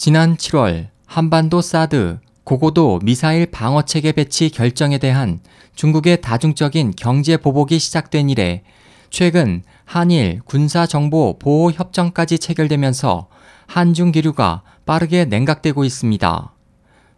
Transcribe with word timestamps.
지난 0.00 0.36
7월 0.36 0.90
한반도 1.06 1.60
사드 1.60 2.20
고고도 2.44 3.00
미사일 3.02 3.46
방어 3.46 3.82
체계 3.82 4.12
배치 4.12 4.48
결정에 4.48 4.98
대한 4.98 5.40
중국의 5.74 6.20
다중적인 6.20 6.92
경제 6.96 7.36
보복이 7.36 7.80
시작된 7.80 8.30
이래 8.30 8.62
최근 9.10 9.64
한일 9.84 10.40
군사정보 10.44 11.40
보호 11.40 11.72
협정까지 11.72 12.38
체결되면서 12.38 13.26
한중 13.66 14.12
기류가 14.12 14.62
빠르게 14.86 15.24
냉각되고 15.24 15.82
있습니다. 15.82 16.54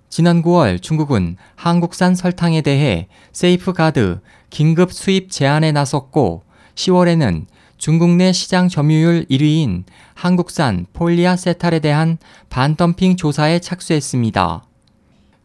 지난 0.08 0.42
9월 0.42 0.80
중국은 0.80 1.36
한국산 1.56 2.14
설탕에 2.14 2.62
대해 2.62 3.08
세이프가드 3.32 4.20
긴급 4.48 4.94
수입 4.94 5.30
제한에 5.30 5.70
나섰고 5.70 6.44
10월에는 6.76 7.44
중국 7.80 8.10
내 8.10 8.30
시장 8.34 8.68
점유율 8.68 9.24
1위인 9.30 9.84
한국산 10.12 10.84
폴리아세탈에 10.92 11.78
대한 11.78 12.18
반덤핑 12.50 13.16
조사에 13.16 13.60
착수했습니다. 13.60 14.66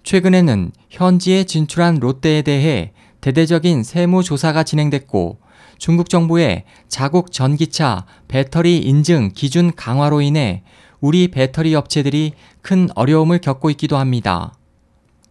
최근에는 0.04 0.74
현지에 0.90 1.46
진출한 1.46 1.96
롯데에 1.96 2.42
대해 2.42 2.92
대대적인 3.22 3.84
세무 3.84 4.22
조사가 4.22 4.64
진행됐고 4.64 5.40
중국 5.78 6.10
정부의 6.10 6.66
자국 6.90 7.32
전기차 7.32 8.06
배터리 8.28 8.80
인증 8.80 9.32
기준 9.34 9.74
강화로 9.74 10.20
인해 10.20 10.64
우리 11.00 11.30
배터리 11.30 11.74
업체들이 11.74 12.34
큰 12.62 12.90
어려움을 12.96 13.40
겪고 13.40 13.70
있기도 13.70 13.96
합니다. 13.96 14.54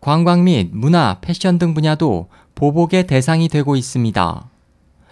관광 0.00 0.44
및 0.44 0.70
문화, 0.72 1.18
패션 1.20 1.58
등 1.58 1.74
분야도 1.74 2.30
보복의 2.54 3.06
대상이 3.06 3.50
되고 3.50 3.76
있습니다. 3.76 4.48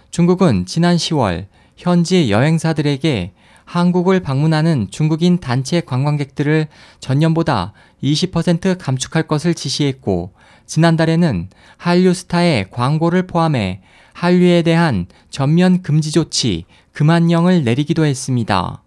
중국은 0.09 0.65
지난 0.65 0.95
10월 0.95 1.45
현지 1.75 2.31
여행사들에게 2.31 3.33
한국을 3.65 4.19
방문하는 4.19 4.87
중국인 4.91 5.39
단체 5.39 5.81
관광객들을 5.81 6.67
전년보다 6.99 7.73
20% 8.03 8.77
감축할 8.77 9.23
것을 9.23 9.53
지시했고, 9.53 10.33
지난달에는 10.65 11.49
한류 11.77 12.13
스타의 12.13 12.69
광고를 12.71 13.27
포함해 13.27 13.81
한류에 14.13 14.61
대한 14.61 15.07
전면 15.29 15.81
금지 15.81 16.11
조치 16.11 16.65
그만령을 16.93 17.63
내리기도 17.63 18.05
했습니다. 18.05 18.83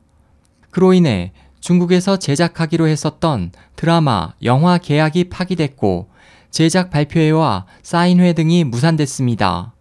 그로 0.70 0.92
인해 0.92 1.33
중국에서 1.61 2.19
제작하기로 2.19 2.87
했었던 2.87 3.51
드라마, 3.75 4.34
영화 4.45 4.79
계약이 4.79 5.31
파기됐고 5.31 6.09
제작 6.51 6.91
발표회와 6.91 7.67
사인회 7.83 8.33
등이 8.34 8.64
무산됐습니다. 8.64 9.76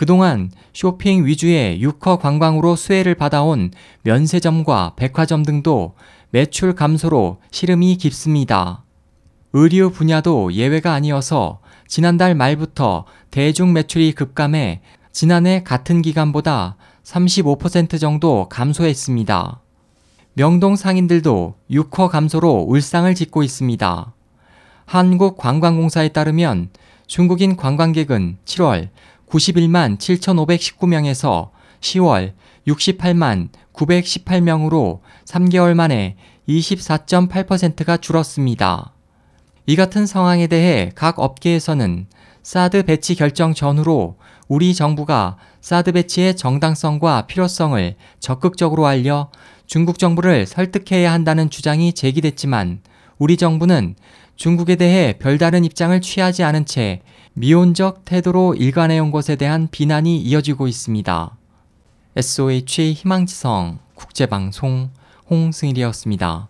그동안 0.00 0.50
쇼핑 0.72 1.26
위주의 1.26 1.78
유커 1.82 2.20
관광으로 2.20 2.74
수혜를 2.74 3.14
받아온 3.16 3.70
면세점과 4.00 4.94
백화점 4.96 5.44
등도 5.44 5.94
매출 6.30 6.74
감소로 6.74 7.36
시름이 7.50 7.96
깊습니다. 7.96 8.82
의류 9.52 9.90
분야도 9.90 10.54
예외가 10.54 10.94
아니어서 10.94 11.60
지난달 11.86 12.34
말부터 12.34 13.04
대중 13.30 13.74
매출이 13.74 14.12
급감해 14.12 14.80
지난해 15.12 15.62
같은 15.62 16.00
기간보다 16.00 16.78
35% 17.04 18.00
정도 18.00 18.48
감소했습니다. 18.48 19.60
명동 20.32 20.76
상인들도 20.76 21.56
6호 21.70 22.08
감소로 22.08 22.64
울상을 22.66 23.14
짓고 23.14 23.42
있습니다. 23.42 24.14
한국관광공사에 24.86 26.08
따르면 26.08 26.70
중국인 27.06 27.56
관광객은 27.56 28.38
7월 28.46 28.88
91만 29.30 29.98
7,519명에서 29.98 31.50
10월 31.80 32.32
68만 32.66 33.48
918명으로 33.72 35.00
3개월 35.24 35.74
만에 35.74 36.16
24.8%가 36.48 37.96
줄었습니다. 37.96 38.92
이 39.66 39.76
같은 39.76 40.06
상황에 40.06 40.46
대해 40.46 40.90
각 40.94 41.18
업계에서는 41.18 42.06
사드 42.42 42.84
배치 42.84 43.14
결정 43.14 43.54
전후로 43.54 44.16
우리 44.48 44.74
정부가 44.74 45.36
사드 45.60 45.92
배치의 45.92 46.36
정당성과 46.36 47.26
필요성을 47.26 47.94
적극적으로 48.18 48.86
알려 48.86 49.30
중국 49.66 49.98
정부를 49.98 50.46
설득해야 50.46 51.12
한다는 51.12 51.50
주장이 51.50 51.92
제기됐지만 51.92 52.80
우리 53.20 53.36
정부는 53.36 53.96
중국에 54.34 54.76
대해 54.76 55.14
별다른 55.18 55.62
입장을 55.62 56.00
취하지 56.00 56.42
않은 56.42 56.64
채 56.64 57.02
미온적 57.34 58.06
태도로 58.06 58.54
일관해온 58.54 59.10
것에 59.10 59.36
대한 59.36 59.68
비난이 59.70 60.16
이어지고 60.16 60.66
있습니다. 60.66 61.36
SOH 62.16 62.94
희망지성 62.94 63.78
국제방송 63.94 64.88
홍승일이었습니다. 65.28 66.48